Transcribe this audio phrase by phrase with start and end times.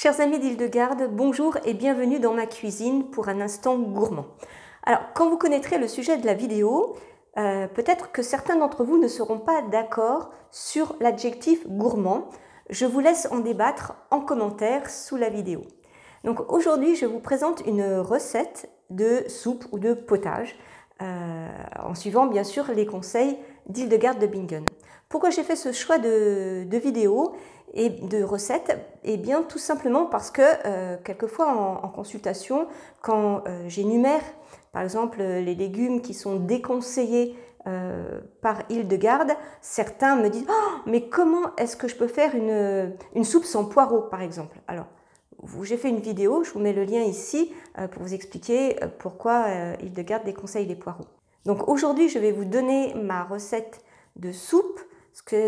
[0.00, 4.26] Chers amis d'Île-de-Garde, bonjour et bienvenue dans ma cuisine pour un instant gourmand.
[4.84, 6.94] Alors, quand vous connaîtrez le sujet de la vidéo,
[7.36, 12.28] euh, peut-être que certains d'entre vous ne seront pas d'accord sur l'adjectif gourmand.
[12.70, 15.62] Je vous laisse en débattre en commentaire sous la vidéo.
[16.22, 20.54] Donc aujourd'hui, je vous présente une recette de soupe ou de potage,
[21.02, 21.48] euh,
[21.82, 23.36] en suivant bien sûr les conseils
[23.68, 24.64] d'Île-de-Garde de Bingen.
[25.08, 27.34] Pourquoi j'ai fait ce choix de, de vidéo
[27.74, 32.66] et de recettes Eh bien, tout simplement parce que euh, quelquefois en, consultation,
[33.02, 34.22] quand euh, j'énumère
[34.72, 41.08] par exemple les légumes qui sont déconseillés euh, par Hildegarde, certains me disent oh, mais
[41.08, 44.58] comment est-ce que je peux faire une, une soupe sans poireaux par exemple?
[44.66, 44.86] Alors,
[45.62, 47.52] j'ai fait une vidéo, je vous mets le lien ici
[47.92, 49.46] pour vous expliquer pourquoi
[49.80, 51.06] Hildegarde déconseille les poireaux.
[51.44, 53.82] Donc aujourd'hui, je vais vous donner ma recette
[54.16, 54.80] de soupe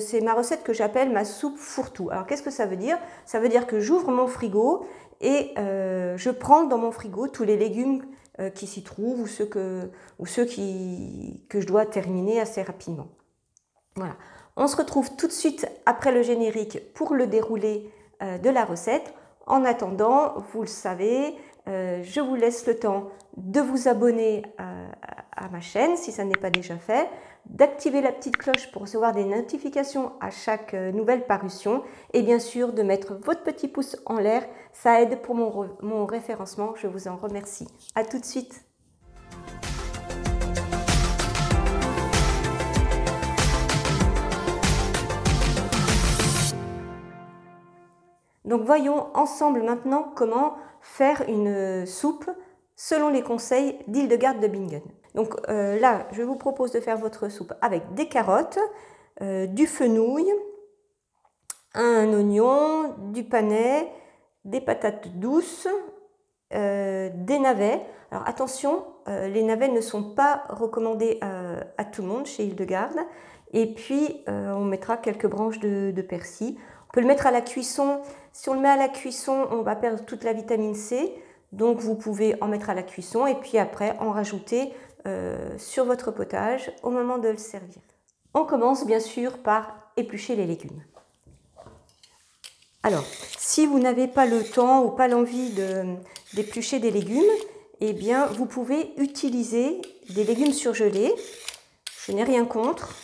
[0.00, 2.10] c'est ma recette que j'appelle ma soupe fourre-tout.
[2.10, 2.98] Alors qu'est-ce que ça veut dire?
[3.24, 4.86] Ça veut dire que j'ouvre mon frigo
[5.20, 8.04] et euh, je prends dans mon frigo tous les légumes
[8.38, 12.62] euh, qui s'y trouvent ou ceux, que, ou ceux qui, que je dois terminer assez
[12.62, 13.08] rapidement.
[13.96, 14.16] Voilà.
[14.56, 17.90] On se retrouve tout de suite après le générique pour le déroulé
[18.22, 19.14] euh, de la recette.
[19.46, 21.36] En attendant, vous le savez,
[21.68, 26.50] je vous laisse le temps de vous abonner à ma chaîne si ça n'est pas
[26.50, 27.08] déjà fait,
[27.46, 32.38] d'activer la petite cloche pour recevoir des notifications à chaque euh, nouvelle parution et bien
[32.38, 34.42] sûr de mettre votre petit pouce en l'air,
[34.72, 37.68] ça aide pour mon, référencement, je vous en remercie.
[37.94, 38.62] A tout de suite
[48.44, 52.30] Donc voyons ensemble maintenant comment faire une soupe
[52.76, 54.82] selon les conseils d'Hildegarde de Bingen.
[55.16, 58.58] Donc euh, là, je vous propose de faire votre soupe avec des carottes,
[59.22, 60.26] euh, du fenouil,
[61.74, 63.90] un oignon, du panais,
[64.44, 65.66] des patates douces,
[66.54, 67.80] euh, des navets.
[68.10, 72.98] Alors attention, les navets ne sont pas recommandés à, tout le monde chez Hildegarde.
[73.52, 76.56] Et puis, on mettra quelques branches de, de, persil.
[76.88, 78.00] On peut le mettre à la cuisson.
[78.32, 81.14] Si on le met à la cuisson, on va perdre toute la vitamine C.
[81.52, 84.72] Donc, vous pouvez en mettre à la cuisson et puis après en rajouter
[85.06, 87.80] euh, sur votre potage au moment de le servir.
[88.34, 90.82] On commence bien sûr par éplucher les légumes.
[92.82, 93.04] Alors,
[93.38, 95.54] si vous n'avez pas le temps ou pas l'envie
[96.34, 97.22] d'éplucher des légumes,
[97.80, 99.80] eh bien, vous pouvez utiliser
[100.10, 101.12] des légumes surgelés.
[102.06, 102.94] Je n'ai rien contre,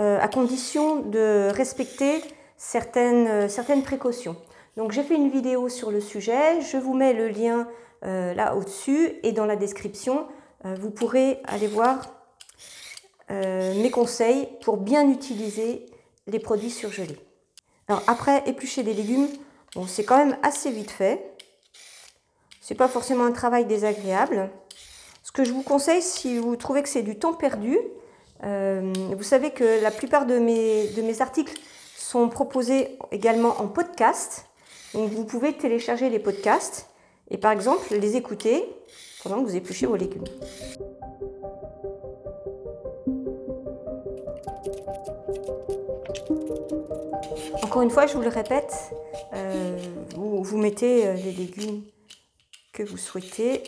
[0.00, 2.22] euh, à condition de respecter
[2.56, 4.36] certaines, certaines précautions.
[4.76, 6.60] Donc, j'ai fait une vidéo sur le sujet.
[6.60, 7.68] Je vous mets le lien
[8.04, 10.24] euh, là au-dessus et dans la description euh,
[10.64, 12.00] vous pourrez aller voir
[13.32, 15.86] euh, mes conseils pour bien utiliser
[16.26, 17.18] les produits surgelés.
[17.88, 19.28] Alors après, éplucher des légumes,
[19.74, 21.34] bon, c'est quand même assez vite fait.
[22.60, 24.50] C'est pas forcément un travail désagréable.
[25.22, 27.78] Ce que je vous conseille, si vous trouvez que c'est du temps perdu,
[28.44, 31.54] euh, vous savez que la plupart de mes, de mes articles
[31.96, 34.46] sont proposés également en podcast.
[34.94, 36.88] Donc vous pouvez télécharger les podcasts
[37.30, 38.68] et par exemple les écouter
[39.22, 40.24] pendant que vous épluchez vos légumes.
[47.62, 48.74] Encore une fois, je vous le répète,
[49.32, 49.78] euh,
[50.14, 51.82] vous, mettez euh, les légumes
[52.72, 53.62] que vous souhaitez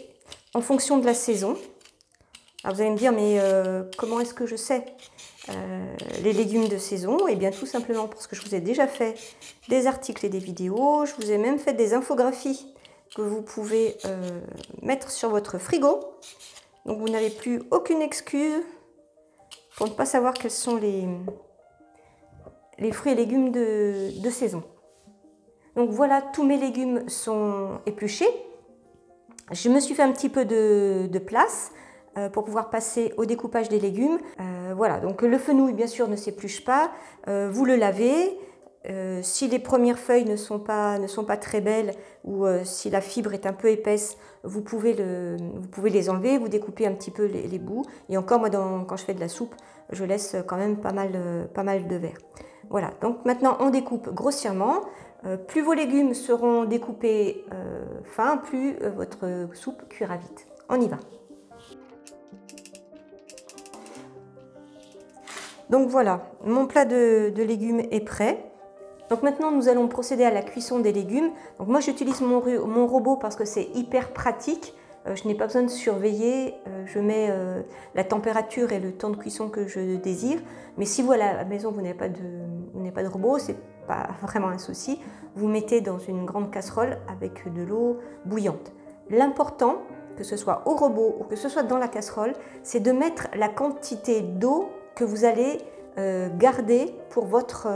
[0.53, 1.57] en fonction de la saison.
[2.63, 4.85] Alors vous allez me dire, mais euh, comment est-ce que je sais
[6.23, 7.29] les légumes de saison?
[7.29, 9.15] Eh bien tout simplement parce que je vous ai déjà fait
[9.69, 12.74] des articles et des vidéos, je vous ai même fait des infographies
[13.15, 14.41] que vous pouvez euh,
[14.83, 16.01] mettre sur votre frigo.
[16.85, 18.63] Donc vous n'avez plus aucune excuse
[19.77, 21.07] pour ne pas savoir quels sont les,
[22.79, 24.63] les fruits et légumes de, saison.
[25.77, 28.29] Donc voilà, tous mes légumes sont épluchés.
[29.51, 31.73] Je me suis fait un petit peu de, place
[32.17, 34.19] euh, pour pouvoir passer au découpage des légumes.
[34.41, 36.91] Euh, voilà, donc le fenouil bien sûr ne s'épluche pas.
[37.27, 38.39] vous le lavez,
[38.91, 42.65] euh, si les premières feuilles ne sont pas, ne sont pas très belles ou euh,
[42.65, 46.49] si la fibre est un peu épaisse, vous pouvez, le, vous pouvez les enlever, vous
[46.49, 47.87] découpez un petit peu les, bouts.
[48.11, 49.55] Et encore, moi, quand je fais de la soupe,
[49.91, 52.19] je laisse quand même pas mal, euh, pas mal de verre.
[52.69, 54.81] Voilà, donc maintenant on découpe grossièrement.
[55.49, 57.45] plus vos légumes seront découpés
[58.05, 60.47] fin, plus votre soupe cuira vite.
[60.71, 60.97] On y va.
[65.69, 68.51] Donc voilà, mon plat de légumes est prêt.
[69.11, 71.31] Donc maintenant, nous allons procéder à la cuisson des légumes.
[71.59, 74.75] Donc moi, j'utilise mon, robot parce que c'est hyper pratique.
[75.07, 76.55] Euh, je n'ai pas besoin de surveiller.
[76.67, 77.63] Euh, je mets euh,
[77.95, 80.41] la température et le temps de cuisson que je désire.
[80.79, 83.57] Mais si vous, à la maison, vous n'avez pas, de, pas de robot, c'est
[83.87, 85.01] pas vraiment un souci.
[85.35, 88.73] Vous mettez dans une grande casserole avec de l'eau bouillante.
[89.11, 89.83] L'important,
[90.17, 93.29] que ce soit au robot ou que ce soit dans la casserole, c'est de mettre
[93.37, 95.59] la quantité d'eau que vous allez
[96.39, 97.69] garder pour votre,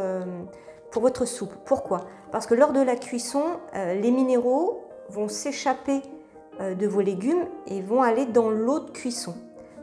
[0.91, 1.55] pour votre soupe.
[1.65, 2.07] Pourquoi?
[2.33, 3.43] Parce que lors de la cuisson,
[3.75, 6.03] euh, les minéraux vont s'échapper
[6.61, 9.37] de vos légumes et vont aller dans l'eau de cuisson.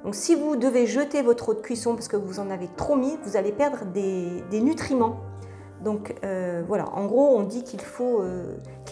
[0.04, 2.98] Donc si vous devez jeter votre eau de cuisson parce que vous en avez trop
[2.98, 5.22] mis, vous allez perdre des, nutriments.
[5.86, 6.14] Donc
[6.68, 8.22] voilà, en gros, on dit qu'il faut,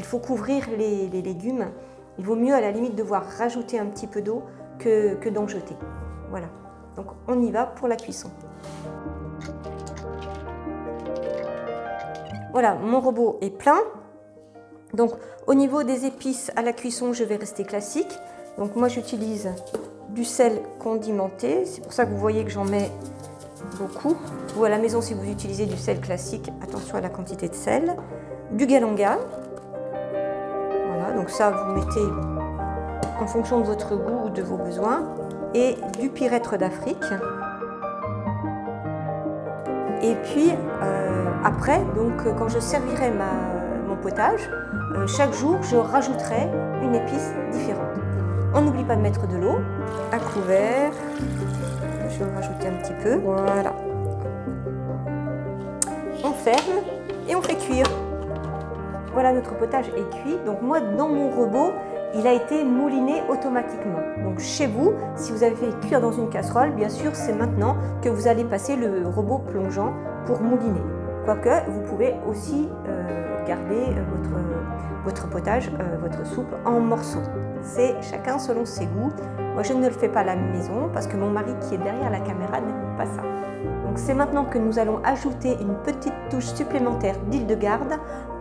[0.01, 1.65] faut couvrir les, légumes
[2.17, 4.43] il vaut mieux à la limite devoir rajouter un petit peu d'eau
[4.79, 5.75] que d'en jeter.
[6.29, 6.47] Voilà.
[6.95, 8.29] Donc on y va pour la cuisson.
[12.53, 13.79] Voilà, mon robot est plein.
[14.93, 15.11] Donc
[15.47, 18.17] au niveau des épices à la cuisson, je vais rester classique.
[18.57, 19.49] Donc moi j'utilise
[20.09, 21.65] du sel condimenté.
[21.65, 22.89] C'est pour ça que vous voyez que j'en mets
[23.77, 24.15] beaucoup.
[24.55, 27.55] Vous à la maison, si vous utilisez du sel classique, attention à la quantité de
[27.55, 27.97] sel.
[28.51, 29.17] Du galanga,
[31.15, 32.05] donc ça, vous mettez
[33.21, 35.03] en fonction de votre goût ou de vos besoins.
[35.53, 37.03] Et du pyrètre d'Afrique.
[40.03, 40.51] Et puis
[40.81, 43.09] euh, après, donc quand je servirai
[43.87, 44.49] mon potage,
[44.95, 46.49] euh, chaque jour je rajouterai
[46.81, 47.87] une épice différente.
[48.53, 49.59] On n'oublie pas de mettre de l'eau,
[50.11, 50.91] un couvert.
[52.09, 53.15] Je vais rajouter un petit peu.
[53.15, 53.73] Voilà.
[56.23, 56.83] On ferme
[57.29, 57.87] et on fait cuire.
[59.13, 60.37] Voilà, notre potage est cuit.
[60.45, 61.71] Donc moi, dans mon robot,
[62.15, 63.99] il a été mouliné automatiquement.
[64.23, 67.75] Donc chez vous, si vous avez fait cuire dans une casserole, bien sûr, c'est maintenant
[68.01, 69.93] que vous allez passer le robot plongeant
[70.25, 70.81] pour mouliner.
[71.25, 74.03] Quoique, vous pouvez aussi euh, garder euh,
[75.05, 77.23] votre, potage, euh, votre soupe en morceaux.
[77.61, 79.11] C'est chacun selon ses goûts.
[79.53, 81.77] Moi, je ne le fais pas à la maison parce que mon mari qui est
[81.77, 83.21] derrière la caméra n'aime pas ça.
[83.85, 87.93] Donc c'est maintenant que nous allons ajouter une petite touche supplémentaire d'huile de garde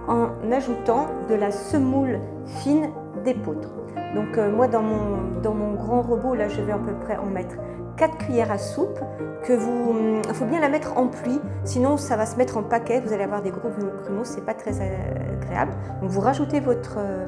[0.09, 2.91] en ajoutant de la semoule fine
[3.23, 3.69] d'épeautre.
[4.15, 7.17] Donc euh, moi dans mon, dans mon grand robot, là je vais à peu près
[7.17, 7.57] en mettre
[7.97, 9.01] 4 cuillères à soupe
[9.45, 12.57] que vous il hum, faut bien la mettre en pluie sinon ça va se mettre
[12.57, 13.01] en paquet.
[13.05, 15.73] Vous allez avoir des gros grumeaux c'est pas très agréable.
[16.01, 17.27] Donc vous rajoutez votre euh,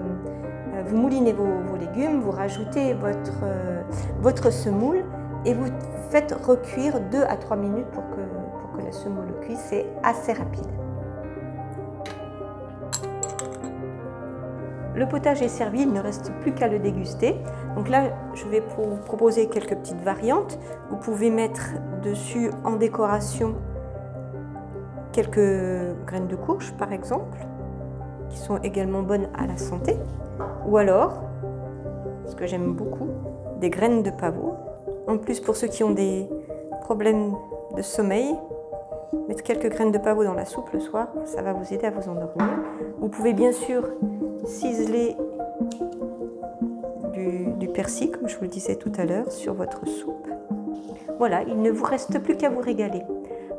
[0.86, 3.82] vous moulinez vos, légumes vous rajoutez votre euh,
[4.20, 5.04] votre semoule
[5.46, 5.66] et vous
[6.10, 9.58] faites recuire 2 à 3 minutes pour que, pour que la semoule cuise.
[9.58, 10.83] C'est assez rapide
[14.94, 17.34] Le potage est servi, il ne reste plus qu'à le déguster.
[17.74, 20.58] Donc là, je vais vous proposer quelques petites variantes.
[20.90, 23.56] Vous pouvez mettre dessus en décoration
[25.12, 27.38] quelques graines de courge, par exemple,
[28.28, 29.96] qui sont également bonnes à la santé.
[30.66, 31.22] Ou alors,
[32.26, 33.08] ce que j'aime beaucoup,
[33.60, 34.54] des graines de pavot.
[35.08, 36.28] En plus, pour ceux qui ont des
[36.82, 37.34] problèmes
[37.76, 38.34] de sommeil,
[39.28, 41.90] mettre quelques graines de pavot dans la soupe le soir, ça va vous aider à
[41.90, 42.58] vous endormir.
[42.98, 43.88] Vous pouvez bien sûr
[44.44, 45.16] ciseler
[47.58, 50.28] du, persil, comme je vous le disais tout à l'heure, sur votre soupe.
[51.18, 53.02] Voilà, il ne vous reste plus qu'à vous régaler.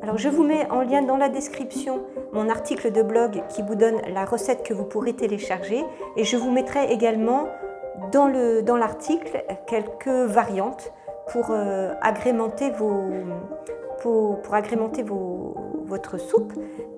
[0.01, 2.01] Alors je vous mets en lien dans la description
[2.31, 5.83] mon article de blog qui vous donne la recette que vous pourrez télécharger
[6.15, 7.47] et je vous mettrai également
[8.11, 8.27] dans
[8.77, 10.91] l'article dans quelques variantes
[11.31, 13.09] pour euh, agrémenter vos,
[14.05, 16.53] pour, agrémenter votre soupe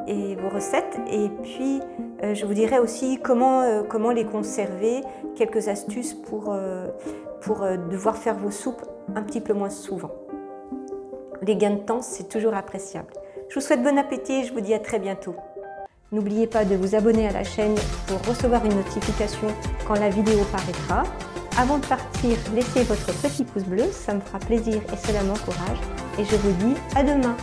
[0.07, 0.99] et vos recettes.
[1.09, 1.79] Et puis,
[2.21, 5.01] euh, je vous dirai aussi comment, euh, comment les conserver,
[5.37, 6.87] quelques astuces pour, euh,
[7.39, 8.81] pour devoir faire vos soupes
[9.15, 10.11] un petit peu moins souvent.
[11.43, 13.13] Les gains de temps, c'est toujours appréciable.
[13.47, 15.35] Je vous souhaite bon appétit et je vous dis à très bientôt.
[16.11, 17.75] N'oubliez pas de vous abonner à la chaîne
[18.07, 19.47] pour recevoir une notification
[19.87, 21.03] quand la vidéo paraîtra.
[21.59, 25.79] Avant de partir, laissez votre petit pouce bleu, ça me fera plaisir et cela m'encourage.
[26.19, 27.35] Et je vous dis à demain